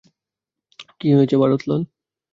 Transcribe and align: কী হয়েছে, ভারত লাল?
কী 0.99 1.09
হয়েছে, 1.13 1.35
ভারত 1.37 1.61
লাল? 1.67 1.81